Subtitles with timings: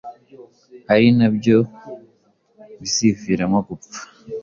[0.93, 1.57] ari na byo
[2.79, 3.99] biziviramo gupfa